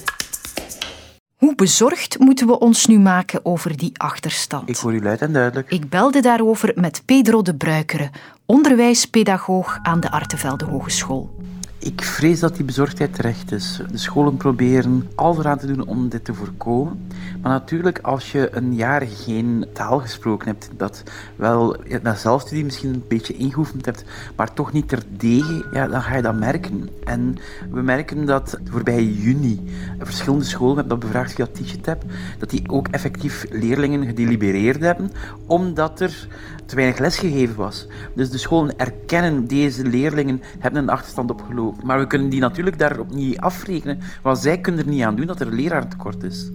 Hoe 1.39 1.55
bezorgd 1.55 2.19
moeten 2.19 2.47
we 2.47 2.59
ons 2.59 2.85
nu 2.85 2.99
maken 2.99 3.45
over 3.45 3.77
die 3.77 3.91
achterstand? 3.97 4.69
Ik 4.69 4.75
hoor 4.75 4.93
u 4.93 5.01
luid 5.01 5.21
en 5.21 5.33
duidelijk. 5.33 5.71
Ik 5.71 5.89
belde 5.89 6.21
daarover 6.21 6.71
met 6.75 7.01
Pedro 7.05 7.41
de 7.41 7.55
Bruikere, 7.55 8.09
onderwijspedagoog 8.45 9.79
aan 9.81 9.99
de 9.99 10.11
Artevelde 10.11 10.65
Hogeschool. 10.65 11.38
Ik 11.79 12.03
vrees 12.03 12.39
dat 12.39 12.55
die 12.55 12.65
bezorgdheid 12.65 13.15
terecht 13.15 13.51
is. 13.51 13.81
De 13.91 13.97
scholen 13.97 14.37
proberen 14.37 15.09
alles 15.15 15.37
eraan 15.37 15.57
te 15.57 15.67
doen 15.67 15.87
om 15.87 16.09
dit 16.09 16.25
te 16.25 16.33
voorkomen. 16.33 17.07
Maar 17.41 17.51
natuurlijk, 17.51 17.99
als 17.99 18.31
je 18.31 18.49
een 18.51 18.75
jaar 18.75 19.01
geen 19.07 19.65
taal 19.73 19.99
gesproken 19.99 20.47
hebt, 20.47 20.69
dat 20.77 21.03
wel 21.35 21.75
na 22.01 22.15
zelfstudie 22.15 22.63
misschien 22.63 22.93
een 22.93 23.03
beetje 23.07 23.33
ingeoefend 23.33 23.85
hebt, 23.85 24.03
maar 24.35 24.53
toch 24.53 24.71
niet 24.71 24.87
terdege, 24.87 25.65
ja, 25.71 25.87
dan 25.87 26.01
ga 26.01 26.15
je 26.15 26.21
dat 26.21 26.39
merken. 26.39 26.89
En 27.03 27.37
we 27.71 27.81
merken 27.81 28.25
dat 28.25 28.59
voorbij 28.69 29.03
juni 29.03 29.63
verschillende 29.99 30.45
scholen, 30.45 30.75
we 30.75 30.79
hebben 30.79 30.99
dat 30.99 31.09
bevraagd 31.09 31.33
via 31.33 31.47
Teachitap, 31.51 32.03
dat 32.39 32.49
die 32.49 32.69
ook 32.69 32.87
effectief 32.87 33.45
leerlingen 33.49 34.05
gedelibereerd 34.05 34.81
hebben, 34.81 35.11
omdat 35.45 35.99
er 35.99 36.27
te 36.69 36.75
weinig 36.75 36.99
les 36.99 37.17
gegeven 37.17 37.55
was. 37.55 37.87
Dus 38.15 38.29
de 38.29 38.37
scholen 38.37 38.77
erkennen 38.77 39.47
deze 39.47 39.83
leerlingen 39.83 40.41
hebben 40.59 40.81
een 40.81 40.89
achterstand 40.89 41.31
opgelopen. 41.31 41.85
Maar 41.85 41.99
we 41.99 42.07
kunnen 42.07 42.29
die 42.29 42.39
natuurlijk 42.39 42.79
daarop 42.79 43.13
niet 43.13 43.39
afrekenen, 43.39 43.99
want 44.21 44.37
zij 44.37 44.59
kunnen 44.59 44.85
er 44.85 44.91
niet 44.91 45.03
aan 45.03 45.15
doen 45.15 45.25
dat 45.25 45.39
er 45.39 45.47
een 45.47 45.53
leraartekort 45.53 46.23
is. 46.23 46.51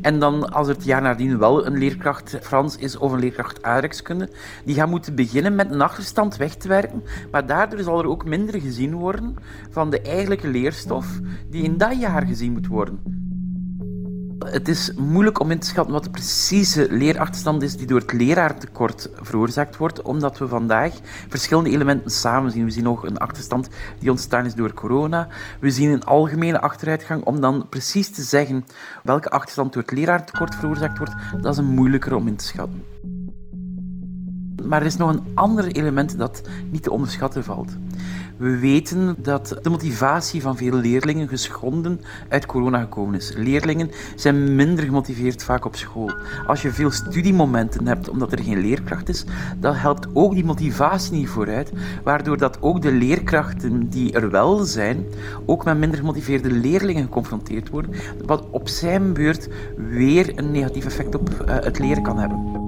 En 0.00 0.18
dan, 0.18 0.52
als 0.52 0.68
er 0.68 0.74
het 0.74 0.84
jaar 0.84 1.02
nadien 1.02 1.38
wel 1.38 1.66
een 1.66 1.78
leerkracht 1.78 2.38
Frans 2.42 2.76
is 2.76 2.96
of 2.96 3.12
een 3.12 3.18
leerkracht 3.18 3.62
aardrijkskunde, 3.62 4.28
die 4.64 4.74
gaan 4.74 4.90
moeten 4.90 5.14
beginnen 5.14 5.54
met 5.54 5.70
een 5.70 5.82
achterstand 5.82 6.36
weg 6.36 6.54
te 6.54 6.68
werken. 6.68 7.02
Maar 7.30 7.46
daardoor 7.46 7.80
zal 7.80 7.98
er 7.98 8.08
ook 8.08 8.24
minder 8.24 8.60
gezien 8.60 8.94
worden 8.94 9.36
van 9.70 9.90
de 9.90 10.00
eigenlijke 10.00 10.48
leerstof 10.48 11.20
die 11.50 11.62
in 11.62 11.76
dat 11.76 12.00
jaar 12.00 12.26
gezien 12.26 12.52
moet 12.52 12.66
worden. 12.66 13.26
Het 14.44 14.68
is 14.68 14.92
moeilijk 14.96 15.40
om 15.40 15.50
in 15.50 15.58
te 15.58 15.66
schatten 15.66 15.92
wat 15.92 16.04
de 16.04 16.10
precieze 16.10 16.86
leerachterstand 16.90 17.62
is 17.62 17.76
die 17.76 17.86
door 17.86 18.00
het 18.00 18.12
leraartekort 18.12 19.10
veroorzaakt 19.14 19.76
wordt, 19.76 20.02
omdat 20.02 20.38
we 20.38 20.48
vandaag 20.48 20.94
verschillende 21.28 21.70
elementen 21.70 22.10
samen 22.10 22.50
zien. 22.50 22.64
We 22.64 22.70
zien 22.70 22.84
nog 22.84 23.06
een 23.06 23.18
achterstand 23.18 23.68
die 23.98 24.10
ontstaan 24.10 24.44
is 24.44 24.54
door 24.54 24.72
corona. 24.72 25.28
We 25.60 25.70
zien 25.70 25.90
een 25.90 26.04
algemene 26.04 26.60
achteruitgang. 26.60 27.24
Om 27.24 27.40
dan 27.40 27.66
precies 27.68 28.10
te 28.10 28.22
zeggen 28.22 28.64
welke 29.02 29.30
achterstand 29.30 29.72
door 29.72 29.82
het 29.82 29.92
leraartekort 29.92 30.54
veroorzaakt 30.54 30.98
wordt, 30.98 31.14
dat 31.40 31.52
is 31.52 31.58
een 31.58 31.74
moeilijker 31.74 32.14
om 32.14 32.26
in 32.26 32.36
te 32.36 32.44
schatten. 32.44 32.84
Maar 34.64 34.80
er 34.80 34.86
is 34.86 34.96
nog 34.96 35.10
een 35.10 35.24
ander 35.34 35.66
element 35.66 36.18
dat 36.18 36.42
niet 36.70 36.82
te 36.82 36.90
onderschatten 36.90 37.44
valt. 37.44 37.76
We 38.38 38.58
weten 38.58 39.16
dat 39.18 39.58
de 39.62 39.70
motivatie 39.70 40.42
van 40.42 40.56
veel 40.56 40.72
leerlingen 40.72 41.28
geschonden 41.28 42.00
uit 42.28 42.46
corona 42.46 42.80
gekomen 42.80 43.14
is. 43.14 43.32
Leerlingen 43.36 43.90
zijn 44.16 44.54
minder 44.54 44.84
gemotiveerd 44.84 45.42
vaak 45.42 45.64
op 45.64 45.76
school. 45.76 46.12
Als 46.46 46.62
je 46.62 46.70
veel 46.70 46.90
studiemomenten 46.90 47.86
hebt 47.86 48.08
omdat 48.08 48.32
er 48.32 48.42
geen 48.42 48.60
leerkracht 48.60 49.08
is, 49.08 49.24
dan 49.56 49.74
helpt 49.74 50.06
ook 50.12 50.34
die 50.34 50.44
motivatie 50.44 51.12
niet 51.12 51.28
vooruit, 51.28 51.72
waardoor 52.02 52.38
dat 52.38 52.62
ook 52.62 52.82
de 52.82 52.92
leerkrachten 52.92 53.88
die 53.88 54.12
er 54.12 54.30
wel 54.30 54.64
zijn, 54.64 55.06
ook 55.46 55.64
met 55.64 55.78
minder 55.78 55.98
gemotiveerde 55.98 56.50
leerlingen 56.50 57.02
geconfronteerd 57.02 57.68
worden, 57.68 57.94
wat 58.26 58.44
op 58.50 58.68
zijn 58.68 59.12
beurt 59.12 59.48
weer 59.76 60.32
een 60.38 60.50
negatief 60.50 60.84
effect 60.84 61.14
op 61.14 61.30
uh, 61.30 61.54
het 61.54 61.78
leren 61.78 62.02
kan 62.02 62.18
hebben. 62.18 62.67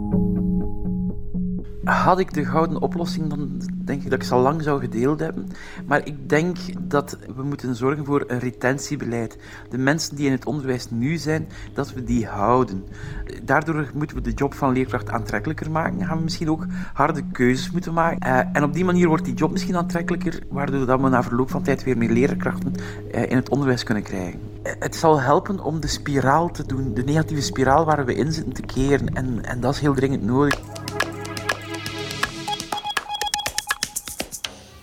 Had 1.90 2.18
ik 2.18 2.34
de 2.34 2.44
gouden 2.44 2.82
oplossing, 2.82 3.28
dan 3.28 3.62
denk 3.84 4.02
ik 4.02 4.10
dat 4.10 4.18
ik 4.18 4.24
ze 4.24 4.34
al 4.34 4.40
lang 4.40 4.62
zou 4.62 4.80
gedeeld 4.80 5.20
hebben. 5.20 5.48
Maar 5.86 6.06
ik 6.06 6.28
denk 6.28 6.56
dat 6.80 7.18
we 7.36 7.42
moeten 7.42 7.76
zorgen 7.76 8.04
voor 8.04 8.24
een 8.26 8.38
retentiebeleid. 8.38 9.38
De 9.70 9.78
mensen 9.78 10.16
die 10.16 10.26
in 10.26 10.32
het 10.32 10.46
onderwijs 10.46 10.90
nu 10.90 11.16
zijn, 11.16 11.48
dat 11.74 11.92
we 11.92 12.04
die 12.04 12.26
houden. 12.26 12.84
Daardoor 13.42 13.90
moeten 13.94 14.16
we 14.16 14.22
de 14.22 14.32
job 14.32 14.54
van 14.54 14.72
leerkracht 14.72 15.10
aantrekkelijker 15.10 15.70
maken. 15.70 16.06
Gaan 16.06 16.16
we 16.16 16.22
misschien 16.22 16.50
ook 16.50 16.66
harde 16.92 17.22
keuzes 17.32 17.70
moeten 17.70 17.92
maken. 17.92 18.28
Uh, 18.28 18.38
en 18.52 18.62
op 18.62 18.72
die 18.72 18.84
manier 18.84 19.08
wordt 19.08 19.24
die 19.24 19.34
job 19.34 19.50
misschien 19.50 19.76
aantrekkelijker, 19.76 20.42
waardoor 20.48 21.02
we 21.02 21.08
na 21.08 21.22
verloop 21.22 21.50
van 21.50 21.62
tijd 21.62 21.84
weer 21.84 21.96
meer 21.96 22.10
leerkrachten 22.10 22.72
uh, 23.14 23.30
in 23.30 23.36
het 23.36 23.48
onderwijs 23.48 23.84
kunnen 23.84 24.02
krijgen. 24.02 24.40
Uh, 24.66 24.72
het 24.78 24.96
zal 24.96 25.20
helpen 25.20 25.60
om 25.60 25.80
de 25.80 25.88
spiraal 25.88 26.50
te 26.50 26.66
doen, 26.66 26.94
de 26.94 27.02
negatieve 27.02 27.42
spiraal 27.42 27.84
waar 27.84 28.04
we 28.04 28.14
in 28.14 28.32
zitten 28.32 28.52
te 28.52 28.62
keren. 28.62 29.14
En, 29.14 29.44
en 29.44 29.60
dat 29.60 29.74
is 29.74 29.80
heel 29.80 29.94
dringend 29.94 30.22
nodig. 30.22 30.60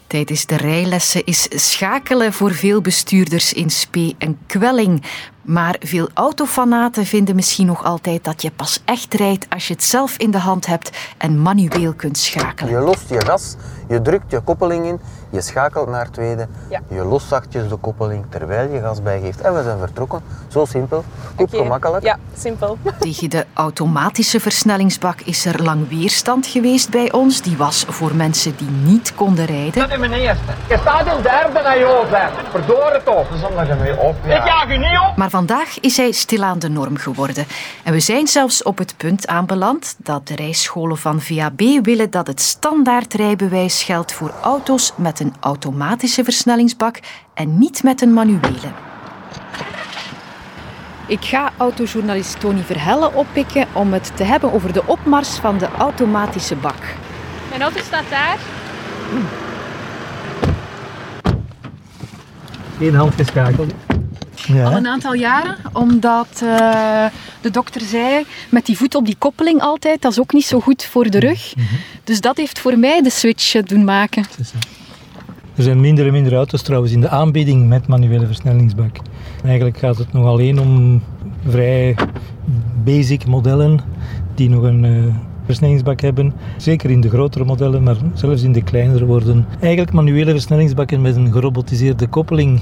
Tijdens 0.08 0.46
de 0.46 0.56
rijlessen 0.56 1.26
is 1.26 1.48
schakelen 1.72 2.34
voor 2.34 2.54
veel 2.54 2.82
bestuurders 2.82 3.54
in 3.54 3.70
spe 3.70 4.16
een 4.18 4.38
kwelling. 4.46 5.04
Maar 5.48 5.76
veel 5.80 6.10
autofanaten 6.14 7.06
vinden 7.06 7.36
misschien 7.36 7.66
nog 7.66 7.84
altijd 7.84 8.24
dat 8.24 8.42
je 8.42 8.52
pas 8.52 8.82
echt 8.86 9.14
rijdt 9.14 9.46
als 9.50 9.68
je 9.68 9.74
het 9.74 9.84
zelf 9.84 10.18
in 10.18 10.32
de 10.32 10.38
hand 10.38 10.66
hebt 10.66 10.98
en 11.18 11.42
manueel 11.42 11.94
kunt 11.94 12.18
schakelen. 12.18 12.74
Je 12.74 12.80
lost 12.80 13.10
je 13.10 13.26
gas, 13.26 13.56
je 13.88 14.02
drukt 14.02 14.32
je 14.32 14.40
koppeling 14.40 14.86
in, 14.86 15.00
je 15.30 15.42
schakelt 15.42 15.90
naar 15.90 16.10
tweede, 16.10 16.48
ja. 16.70 16.82
je 16.90 17.04
lost 17.04 17.28
zachtjes 17.28 17.70
de 17.70 17.76
koppeling 17.76 18.26
terwijl 18.30 18.72
je 18.72 18.82
gas 18.82 19.02
bijgeeft 19.02 19.42
en 19.42 19.56
we 19.56 19.64
zijn 19.64 19.80
vertrokken. 19.80 20.22
Zo 20.48 20.66
simpel, 20.66 21.04
goed 21.36 21.54
okay. 21.54 21.60
gemakkelijk. 21.60 22.04
Ja, 22.04 22.18
simpel. 22.38 22.78
Tegen 23.00 23.30
de 23.30 23.46
automatische 23.54 24.40
versnellingsbak 24.40 25.22
is 25.22 25.46
er 25.46 25.64
lang 25.64 25.90
weerstand 25.90 26.48
geweest 26.48 26.90
bij 26.90 27.12
ons. 27.12 27.42
Die 27.42 27.58
was 27.58 27.86
voor 27.88 28.16
mensen 28.16 28.56
die 28.58 28.70
niet 28.70 29.16
konden 29.16 29.46
rijden. 29.46 29.82
Dat 29.82 29.92
is 29.92 29.98
mijn 29.98 30.14
eerste. 30.14 30.52
Je 30.70 30.78
staat 30.82 31.06
in 31.18 31.22
derde 31.22 31.62
naar 31.64 31.78
je 31.78 32.06
zijn. 32.10 32.30
Verdorie 32.50 33.04
toch. 33.04 33.28
Zonder 33.42 33.68
je 33.68 33.74
mee 33.74 34.00
op. 34.00 34.16
Ja. 34.26 34.38
Ik 34.38 34.46
jaag 34.46 34.72
je 34.72 34.78
niet 34.78 35.00
op. 35.10 35.18
Maar 35.18 35.30
vandaag 35.38 35.80
is 35.80 35.98
hij 35.98 36.12
stilaan 36.12 36.60
de 36.60 36.70
norm 36.70 36.98
geworden. 36.98 37.46
En 37.84 37.94
we 37.94 38.00
zijn 38.00 38.28
zelfs 38.28 38.64
op 38.64 38.78
het 38.78 38.94
punt 38.98 39.28
aanbeland 39.28 39.96
dat 39.98 40.28
de 40.28 40.36
rijscholen 40.36 40.98
van 40.98 41.22
VAB 41.22 41.62
willen 41.82 42.10
dat 42.10 42.28
het 42.28 42.42
standaard 42.42 43.14
rijbewijs 43.14 43.84
geldt 43.84 44.14
voor 44.14 44.34
auto's 44.42 44.94
met 44.96 45.20
een 45.20 45.34
automatische 45.40 46.24
versnellingsbak 46.24 47.00
en 47.34 47.58
niet 47.58 47.84
met 47.84 48.02
een 48.02 48.14
manuele. 48.14 48.72
Ik 51.08 51.26
ga 51.26 51.52
autojournalist 51.58 52.40
Tony 52.40 52.62
Verhelle 52.62 53.14
oppikken 53.14 53.68
om 53.74 53.94
het 53.94 54.12
te 54.16 54.24
hebben 54.24 54.54
over 54.54 54.74
de 54.74 54.86
opmars 54.86 55.30
van 55.30 55.58
de 55.58 55.68
automatische 55.78 56.56
bak. 56.56 56.96
Mijn 57.50 57.62
auto 57.62 57.80
staat 57.80 58.10
daar. 58.10 58.38
Geen 62.78 62.96
hand 62.96 63.14
geschakeld. 63.16 63.87
Ja. 64.46 64.64
Al 64.64 64.78
een 64.78 64.88
aantal 64.88 65.14
jaren, 65.14 65.56
omdat 65.74 66.42
uh, 66.44 67.06
de 67.42 67.52
dokter 67.52 67.82
zei, 67.82 68.26
met 68.50 68.66
die 68.66 68.78
voet 68.78 68.96
op 68.96 69.06
die 69.06 69.16
koppeling 69.18 69.62
altijd, 69.62 70.02
dat 70.02 70.12
is 70.12 70.20
ook 70.20 70.34
niet 70.34 70.46
zo 70.46 70.60
goed 70.60 70.84
voor 70.84 71.10
de 71.10 71.20
rug. 71.20 71.54
Mm 71.56 71.64
-hmm. 71.64 71.78
Dus 72.04 72.22
dat 72.22 72.38
heeft 72.38 72.60
voor 72.60 72.80
mij 72.80 73.02
de 73.02 73.10
switch 73.10 73.62
doen 73.62 73.84
maken. 73.84 74.26
Er 75.56 75.64
zijn 75.64 75.82
minder 75.82 76.06
en 76.06 76.12
minder 76.12 76.34
auto's 76.34 76.62
trouwens 76.62 76.92
in 76.92 77.02
de 77.02 77.10
aanbieding 77.10 77.68
met 77.68 77.88
manuele 77.88 78.26
versnellingsbak. 78.26 78.98
Eigenlijk 79.44 79.78
gaat 79.78 79.98
het 79.98 80.14
nog 80.14 80.26
alleen 80.26 80.60
om 80.60 81.04
vrij 81.48 81.96
basic 82.84 83.26
modellen 83.26 83.80
die 84.36 84.50
nog 84.50 84.64
een 84.64 84.84
uh, 84.84 85.14
versnellingsbak 85.46 86.02
hebben. 86.02 86.34
Zeker 86.58 86.90
in 86.90 87.02
de 87.02 87.10
grotere 87.10 87.46
modellen, 87.46 87.84
maar 87.84 87.96
zelfs 88.14 88.42
in 88.42 88.52
de 88.52 88.64
kleinere 88.64 89.06
worden 89.06 89.46
eigenlijk 89.60 89.94
manuele 89.94 90.32
versnellingsbakken 90.32 91.02
met 91.02 91.16
een 91.16 91.32
gerobotiseerde 91.32 92.08
koppeling 92.08 92.62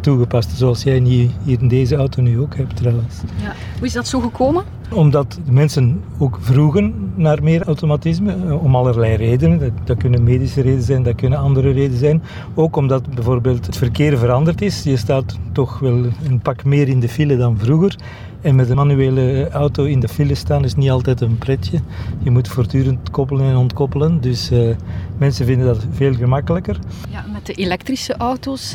toegepast. 0.00 0.50
Zoals 0.50 0.82
jij 0.82 0.98
hier 0.98 1.30
in 1.44 1.68
deze 1.68 1.96
auto 1.96 2.22
nu 2.22 2.40
ook 2.40 2.56
hebt 2.56 2.76
trouwens. 2.76 3.20
Ja. 3.42 3.52
Hoe 3.78 3.86
is 3.86 3.92
dat 3.92 4.08
zo 4.08 4.20
gekomen? 4.20 4.64
Omdat 4.90 5.38
de 5.44 5.52
mensen 5.52 6.02
ook 6.18 6.38
vroegen 6.40 7.12
naar 7.14 7.42
meer 7.42 7.62
automatisme, 7.62 8.36
eh, 8.46 8.64
om 8.64 8.76
allerlei 8.76 9.14
redenen. 9.16 9.58
Dat, 9.58 9.70
dat, 9.84 9.96
kunnen 9.96 10.22
medische 10.22 10.60
redenen 10.60 10.84
zijn, 10.84 11.02
dat 11.02 11.14
kunnen 11.14 11.38
andere 11.38 11.70
redenen 11.70 11.98
zijn. 11.98 12.22
Ook 12.54 12.76
omdat 12.76 13.14
bijvoorbeeld 13.14 13.66
het 13.66 13.76
verkeer 13.76 14.18
veranderd 14.18 14.62
is. 14.62 14.82
Je 14.82 14.96
staat 14.96 15.38
toch 15.52 15.78
wel 15.78 16.04
een 16.28 16.40
pak 16.42 16.64
meer 16.64 16.88
in 16.88 17.00
de 17.00 17.08
file 17.08 17.36
dan 17.36 17.58
vroeger. 17.58 17.96
En 18.42 18.54
met 18.54 18.70
een 18.70 18.76
manuele 18.76 19.48
auto 19.50 19.84
in 19.84 20.00
de 20.00 20.08
file 20.08 20.34
staan 20.34 20.64
is 20.64 20.74
niet 20.74 20.90
altijd 20.90 21.20
een 21.20 21.38
pretje. 21.38 21.80
Je 22.22 22.30
moet 22.30 22.48
voortdurend 22.48 23.10
koppelen 23.10 23.46
en 23.46 23.56
ontkoppelen. 23.56 24.20
Dus 24.20 24.52
uh, 24.52 24.74
mensen 25.18 25.46
vinden 25.46 25.66
dat 25.66 25.86
veel 25.90 26.14
gemakkelijker. 26.14 26.78
Ja, 27.10 27.24
met 27.32 27.46
de 27.46 27.52
elektrische 27.52 28.16
auto's 28.16 28.74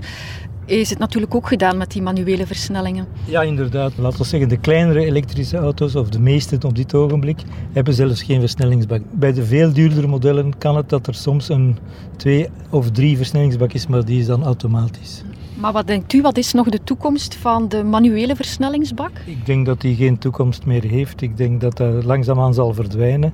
is 0.68 0.90
het 0.90 1.00
natuurlijk 1.00 1.36
ook 1.36 1.48
gedaan 1.48 1.78
met 1.78 1.92
die 1.92 2.02
manuele 2.02 2.46
versnellingen. 2.46 3.08
Ja, 3.26 3.42
inderdaad. 3.42 3.92
Laten 3.98 4.20
we 4.20 4.26
zeggen, 4.26 4.50
de 4.50 4.58
kleinere 4.58 5.06
elektrische 5.06 5.58
auto's, 5.58 5.96
of 5.96 6.10
de 6.10 6.20
meeste 6.20 6.58
op 6.66 6.76
dit 6.76 6.94
ogenblik, 6.94 7.40
hebben 7.74 7.94
zelfs 7.94 8.24
geen 8.24 8.40
versnellingsbak. 8.40 9.02
Bij 9.12 9.34
de 9.34 9.46
veel 9.46 9.74
duurdere 9.74 10.08
modellen 10.08 10.58
kan 10.58 10.76
het 10.76 10.90
dat 10.90 11.08
er 11.08 11.16
soms 11.16 11.50
een 11.50 11.78
twee 12.16 12.48
of 12.70 12.92
drie 12.92 13.18
versnellingsbak 13.18 13.74
is, 13.74 13.88
maar 13.88 14.06
die 14.06 14.20
is 14.20 14.26
dan 14.26 14.44
automatisch. 14.44 15.24
Maar 15.60 15.72
wat 15.72 15.88
denkt 15.88 16.14
u, 16.14 16.22
wat 16.22 16.38
is 16.38 16.54
nog 16.54 16.70
de 16.70 16.84
toekomst 16.84 17.36
van 17.36 17.70
de 17.70 17.84
manuele 17.84 18.36
versnellingsbak? 18.36 19.12
Ik 19.26 19.46
denk 19.46 19.66
dat 19.66 19.82
die 19.82 19.96
geen 19.96 20.18
toekomst 20.18 20.66
meer 20.66 20.84
heeft. 20.84 21.22
Ik 21.22 21.38
denk 21.38 21.62
dat 21.62 21.78
dat 21.78 22.04
langzaamaan 22.04 22.54
zal 22.54 22.74
verdwijnen. 22.74 23.34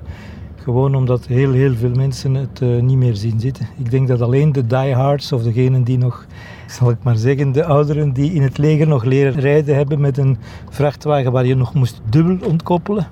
Gewoon 0.55 0.95
omdat 0.95 1.27
heel, 1.27 1.51
heel 1.51 1.75
veel 1.75 1.89
mensen 1.89 2.33
het 2.33 2.61
uh, 2.61 2.81
niet 2.81 2.97
meer 2.97 3.15
zien 3.15 3.39
zitten. 3.39 3.67
Ik 3.77 3.91
denk 3.91 4.07
dat 4.07 4.21
alleen 4.21 4.51
de 4.51 4.67
diehards 4.67 5.31
of 5.31 5.43
degenen 5.43 5.83
die 5.83 5.97
nog, 5.97 6.25
zal 6.73 6.89
ik 6.89 6.97
maar 7.03 7.15
zeggen, 7.15 7.51
de 7.51 7.65
ouderen 7.65 8.13
die 8.13 8.33
in 8.33 8.41
het 8.41 8.57
leger 8.57 8.87
nog 8.87 9.03
leren 9.03 9.39
rijden 9.39 9.75
hebben 9.75 10.01
met 10.01 10.17
een 10.17 10.37
vrachtwagen 10.69 11.31
waar 11.31 11.45
je 11.45 11.55
nog 11.55 11.73
moest 11.73 12.01
dubbel 12.09 12.47
ontkoppelen, 12.47 13.07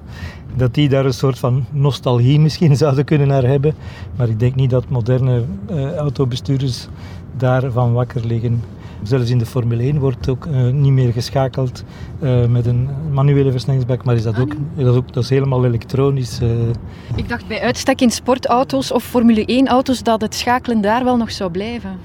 dat 0.56 0.74
die 0.74 0.90
daar 0.90 1.06
een 1.06 1.14
soort 1.14 1.40
van 1.40 1.66
nostalgie 1.72 2.40
misschien 2.40 2.76
zouden 2.84 3.06
kunnen 3.06 3.28
naar 3.28 3.44
hebben. 3.44 3.74
Maar 4.16 4.30
ik 4.30 4.40
denk 4.40 4.56
niet 4.56 4.70
dat 4.70 4.90
moderne 4.90 5.44
uh, 5.72 5.96
autobestuurders 5.96 6.88
daarvan 7.38 7.94
wakker 7.94 8.26
liggen. 8.26 8.64
Zelfs 9.04 9.30
in 9.30 9.38
de 9.38 9.46
Formule 9.46 9.84
1 9.84 10.00
wordt 10.00 10.30
ook 10.30 10.46
uh, 10.46 10.72
niet 10.72 10.92
meer 10.92 11.12
geschakeld 11.14 11.84
uh, 12.20 12.46
met 12.46 12.66
een 12.66 12.90
manuele 13.12 13.52
versnellingsbak, 13.52 14.04
maar 14.04 14.16
is 14.16 14.24
dat, 14.24 14.40
ook, 14.40 14.54
dat, 14.76 14.88
is 14.88 14.96
ook, 14.96 15.14
dat 15.14 15.24
is 15.24 15.30
helemaal 15.30 15.66
elektronisch. 15.66 16.42
Uh. 16.42 16.50
Ik 17.16 17.30
dacht 17.30 17.48
bij 17.48 17.62
uitstek 17.62 18.02
in 18.02 18.12
sportauto's 18.12 18.92
of 18.92 19.04
Formule 19.04 19.46
1 19.46 19.68
auto's 19.68 20.04
dat 20.04 20.22
het 20.22 20.36
schakelen 20.36 20.82
daar 20.82 21.04
wel 21.04 21.18
nog 21.18 21.32
zou 21.32 21.52
blijven. 21.52 22.00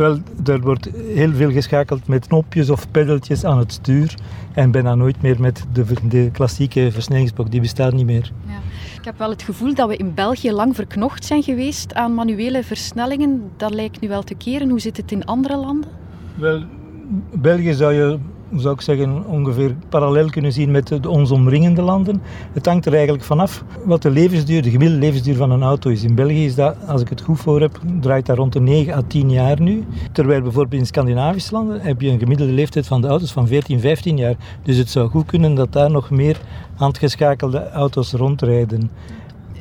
Wel, 0.00 0.18
er 0.44 0.60
wordt 0.60 0.88
heel 1.14 1.32
veel 1.32 1.50
geschakeld 1.50 2.08
met 2.08 2.26
knopjes 2.26 2.70
of 2.70 2.90
peddeltjes 2.90 3.44
aan 3.44 3.58
het 3.58 3.72
stuur 3.72 4.14
en 4.52 4.70
bijna 4.70 4.94
nooit 4.94 5.22
meer 5.22 5.40
met 5.40 5.64
de, 5.72 5.84
de 6.08 6.30
klassieke 6.32 6.88
versnellingsbak, 6.92 7.50
die 7.50 7.60
bestaat 7.60 7.92
niet 7.92 8.06
meer. 8.06 8.32
Ja. 8.46 8.58
Ik 8.98 9.04
heb 9.04 9.18
wel 9.18 9.30
het 9.30 9.42
gevoel 9.42 9.74
dat 9.74 9.88
we 9.88 9.96
in 9.96 10.14
België 10.14 10.52
lang 10.52 10.74
verknocht 10.74 11.24
zijn 11.24 11.42
geweest 11.42 11.94
aan 11.94 12.14
manuele 12.14 12.62
versnellingen. 12.62 13.50
Dat 13.56 13.74
lijkt 13.74 14.00
nu 14.00 14.08
wel 14.08 14.22
te 14.22 14.34
keren. 14.34 14.68
Hoe 14.68 14.80
zit 14.80 14.96
het 14.96 15.12
in 15.12 15.24
andere 15.24 15.56
landen? 15.56 15.90
Wel, 16.34 16.62
België 17.32 17.72
zou 17.72 17.92
je, 17.92 18.18
zou 18.56 18.74
ik 18.74 18.80
zeggen, 18.80 19.26
ongeveer 19.26 19.74
parallel 19.88 20.30
kunnen 20.30 20.52
zien 20.52 20.70
met 20.70 20.86
de, 20.86 21.08
ons 21.08 21.30
omringende 21.30 21.82
landen. 21.82 22.22
Het 22.52 22.66
hangt 22.66 22.86
er 22.86 22.92
eigenlijk 22.92 23.24
vanaf 23.24 23.64
wat 23.84 24.02
de 24.02 24.10
levensduur, 24.10 24.62
de 24.62 24.70
gemiddelde 24.70 25.04
levensduur 25.04 25.36
van 25.36 25.50
een 25.50 25.62
auto 25.62 25.90
is. 25.90 26.04
In 26.04 26.14
België 26.14 26.44
is 26.44 26.54
dat, 26.54 26.76
als 26.86 27.00
ik 27.00 27.08
het 27.08 27.20
goed 27.20 27.38
voor 27.38 27.60
heb, 27.60 27.80
draait 28.00 28.26
dat 28.26 28.36
rond 28.36 28.52
de 28.52 28.60
9 28.60 28.94
à 28.94 29.02
10 29.06 29.30
jaar 29.30 29.60
nu. 29.60 29.84
Terwijl 30.12 30.42
bijvoorbeeld 30.42 30.80
in 30.80 30.86
Scandinavische 30.86 31.54
landen 31.54 31.80
heb 31.80 32.00
je 32.00 32.10
een 32.10 32.18
gemiddelde 32.18 32.52
leeftijd 32.52 32.86
van 32.86 33.00
de 33.00 33.08
auto's 33.08 33.32
van 33.32 33.46
14, 33.46 33.80
15 33.80 34.16
jaar. 34.16 34.34
Dus 34.62 34.76
het 34.76 34.90
zou 34.90 35.08
goed 35.08 35.26
kunnen 35.26 35.54
dat 35.54 35.72
daar 35.72 35.90
nog 35.90 36.10
meer 36.10 36.40
handgeschakelde 36.74 37.70
auto's 37.70 38.12
rondrijden. 38.12 38.90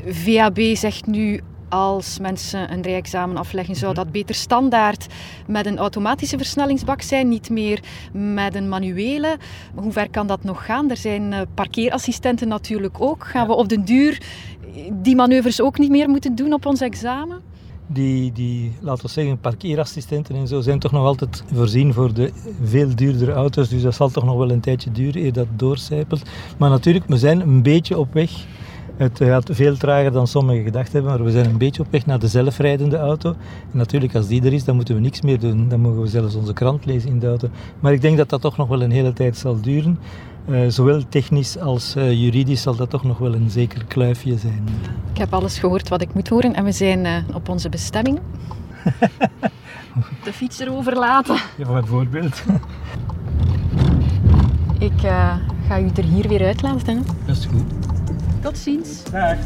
VAB 0.05 0.59
zegt 0.73 1.05
nu 1.05 1.41
als 1.69 2.19
mensen 2.19 2.71
een 2.71 2.81
rijexamen 2.81 3.37
afleggen, 3.37 3.75
zou 3.75 3.93
dat 3.93 4.11
beter 4.11 4.35
standaard 4.35 5.07
met 5.47 5.65
een 5.65 5.77
automatische 5.77 6.37
versnellingsbak 6.37 7.01
zijn, 7.01 7.29
niet 7.29 7.49
meer 7.49 7.79
met 8.13 8.55
een 8.55 8.69
manuele. 8.69 9.37
Hoe 9.75 9.91
ver 9.91 10.09
kan 10.09 10.27
dat 10.27 10.43
nog 10.43 10.65
gaan? 10.65 10.89
Er 10.89 10.97
zijn 10.97 11.47
parkeerassistenten 11.53 12.47
natuurlijk 12.47 13.01
ook. 13.01 13.25
Gaan 13.25 13.47
we 13.47 13.53
op 13.53 13.69
den 13.69 13.85
duur 13.85 14.21
die 14.91 15.15
manoeuvres 15.15 15.61
ook 15.61 15.77
niet 15.77 15.89
meer 15.89 16.09
moeten 16.09 16.35
doen 16.35 16.53
op 16.53 16.65
ons 16.65 16.81
examen? 16.81 17.49
die, 17.91 18.31
die, 18.31 18.71
laten 18.79 19.05
we 19.05 19.11
zeggen, 19.11 19.39
parkeerassistenten 19.39 20.35
en 20.35 20.47
zo, 20.47 20.61
zijn 20.61 20.79
toch 20.79 20.91
nog 20.91 21.05
altijd 21.05 21.43
voorzien 21.53 21.93
voor 21.93 22.13
de 22.13 22.31
veel 22.63 22.95
duurdere 22.95 23.31
auto's. 23.31 23.69
Dus 23.69 23.81
dat 23.81 23.95
zal 23.95 24.09
toch 24.09 24.23
nog 24.23 24.37
wel 24.37 24.51
een 24.51 24.59
tijdje 24.59 24.91
duren 24.91 25.23
eer 25.23 25.33
dat 25.33 25.47
doorcijpelt. 25.55 26.21
Maar 26.57 26.69
natuurlijk, 26.69 27.05
we 27.07 27.17
zijn 27.17 27.41
een 27.41 27.61
beetje 27.61 27.97
op 27.97 28.13
weg. 28.13 28.31
Het 28.99 29.17
gaat 29.17 29.49
veel 29.51 29.77
trager 29.77 30.11
dan 30.11 30.27
sommigen 30.27 30.63
gedacht 30.63 30.93
hebben, 30.93 31.11
maar 31.11 31.23
we 31.23 31.31
zijn 31.31 31.45
een 31.45 31.57
beetje 31.57 31.81
op 31.81 31.87
weg 31.91 32.05
naar 32.05 32.19
de 32.19 32.27
zelfrijdende 32.27 32.97
auto. 32.97 33.29
En 33.71 33.77
natuurlijk, 33.77 34.15
als 34.15 34.27
die 34.27 34.43
er 34.43 34.53
is, 34.53 34.63
dan 34.63 34.75
moeten 34.75 34.95
we 34.95 35.01
niks 35.01 35.21
meer 35.21 35.39
doen. 35.39 35.69
Dan 35.69 35.79
mogen 35.79 36.01
we 36.01 36.07
zelfs 36.07 36.35
onze 36.35 36.53
krant 36.53 36.85
lezen 36.85 37.09
in 37.09 37.19
de 37.19 37.27
auto. 37.27 37.49
Maar 37.79 37.93
ik 37.93 38.01
denk 38.01 38.17
dat 38.17 38.29
dat 38.29 38.41
toch 38.41 38.57
nog 38.57 38.67
wel 38.67 38.81
een 38.81 38.91
hele 38.91 39.13
tijd 39.13 39.37
zal 39.37 39.61
duren. 39.61 39.99
Uh, 40.49 40.67
zowel 40.67 41.01
technisch 41.09 41.57
als 41.57 41.95
uh, 41.95 42.11
juridisch 42.13 42.61
zal 42.61 42.75
dat 42.75 42.89
toch 42.89 43.03
nog 43.03 43.17
wel 43.17 43.33
een 43.33 43.49
zeker 43.49 43.85
kluifje 43.85 44.37
zijn. 44.37 44.67
Ik 45.11 45.17
heb 45.17 45.33
alles 45.33 45.59
gehoord 45.59 45.89
wat 45.89 46.01
ik 46.01 46.13
moet 46.13 46.29
horen 46.29 46.53
en 46.53 46.63
we 46.63 46.71
zijn 46.71 47.05
uh, 47.05 47.35
op 47.35 47.49
onze 47.49 47.69
bestemming. 47.69 48.19
de 50.23 50.33
fiets 50.33 50.59
erover 50.59 50.97
laten. 50.97 51.37
Ja, 51.57 51.71
bijvoorbeeld. 51.71 52.43
ik 54.79 54.99
ga 55.67 55.79
u 55.79 55.89
er 55.95 56.03
hier 56.03 56.27
weer 56.27 56.45
uitlaten. 56.45 57.05
Dat 57.25 57.37
is 57.37 57.45
goed. 57.45 57.88
Tot 58.41 58.57
ziens. 58.57 59.03
Dag. 59.11 59.37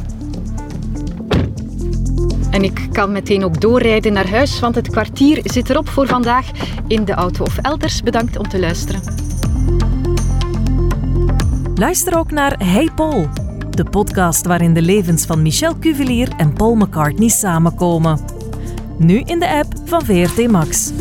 En 2.51 2.63
ik 2.63 2.87
kan 2.91 3.11
meteen 3.11 3.43
ook 3.43 3.61
doorrijden 3.61 4.13
naar 4.13 4.29
huis, 4.29 4.59
want 4.59 4.75
het 4.75 4.89
kwartier 4.89 5.39
zit 5.43 5.69
erop 5.69 5.89
voor 5.89 6.07
vandaag 6.07 6.51
in 6.87 7.05
de 7.05 7.13
auto 7.13 7.43
of 7.43 7.57
elders. 7.57 8.01
Bedankt 8.01 8.37
om 8.37 8.47
te 8.47 8.59
luisteren. 8.59 9.01
Luister 11.75 12.17
ook 12.17 12.31
naar 12.31 12.59
Hey 12.63 12.89
Paul, 12.95 13.27
de 13.69 13.83
podcast 13.83 14.45
waarin 14.45 14.73
de 14.73 14.81
levens 14.81 15.25
van 15.25 15.41
Michel 15.41 15.79
Cuvelier 15.79 16.29
en 16.37 16.53
Paul 16.53 16.75
McCartney 16.75 17.29
samenkomen. 17.29 18.19
Nu 18.97 19.21
in 19.25 19.39
de 19.39 19.49
app 19.49 19.73
van 19.85 20.01
VRT 20.01 20.47
Max. 20.51 20.91